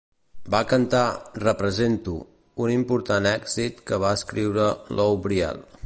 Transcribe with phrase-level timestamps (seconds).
[0.53, 1.01] Va cantar
[1.43, 2.15] "Represento",
[2.65, 4.67] un important èxit que va escriure
[5.01, 5.63] Lou Briel.